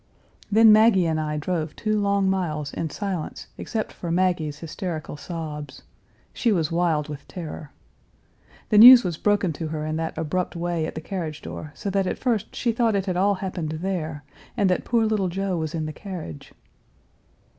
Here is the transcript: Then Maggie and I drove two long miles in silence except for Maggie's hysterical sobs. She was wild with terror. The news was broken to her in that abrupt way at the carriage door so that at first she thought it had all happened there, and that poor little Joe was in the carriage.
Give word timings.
Then 0.51 0.71
Maggie 0.71 1.05
and 1.05 1.19
I 1.21 1.37
drove 1.37 1.75
two 1.75 1.99
long 1.99 2.27
miles 2.27 2.73
in 2.73 2.89
silence 2.89 3.45
except 3.55 3.93
for 3.93 4.09
Maggie's 4.11 4.57
hysterical 4.57 5.15
sobs. 5.15 5.83
She 6.33 6.51
was 6.51 6.71
wild 6.71 7.07
with 7.07 7.27
terror. 7.27 7.69
The 8.69 8.79
news 8.79 9.03
was 9.03 9.17
broken 9.17 9.53
to 9.53 9.67
her 9.67 9.85
in 9.85 9.97
that 9.97 10.17
abrupt 10.17 10.55
way 10.55 10.87
at 10.87 10.95
the 10.95 11.01
carriage 11.01 11.43
door 11.43 11.71
so 11.75 11.91
that 11.91 12.07
at 12.07 12.17
first 12.17 12.55
she 12.55 12.71
thought 12.71 12.95
it 12.95 13.05
had 13.05 13.15
all 13.15 13.35
happened 13.35 13.73
there, 13.73 14.23
and 14.57 14.71
that 14.71 14.85
poor 14.85 15.05
little 15.05 15.29
Joe 15.29 15.55
was 15.59 15.75
in 15.75 15.85
the 15.85 15.93
carriage. 15.93 16.51